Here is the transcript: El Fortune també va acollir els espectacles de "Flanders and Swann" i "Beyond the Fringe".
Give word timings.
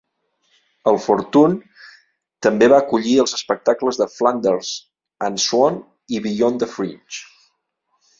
El 0.91 0.95
Fortune 1.01 1.57
també 2.47 2.69
va 2.73 2.79
acollir 2.83 3.13
els 3.23 3.35
espectacles 3.37 3.99
de 4.03 4.07
"Flanders 4.13 4.71
and 5.27 5.43
Swann" 5.45 5.79
i 6.17 6.23
"Beyond 6.25 6.65
the 6.65 6.71
Fringe". 6.77 7.21